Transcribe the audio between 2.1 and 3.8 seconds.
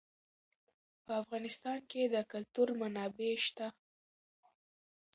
د کلتور منابع شته.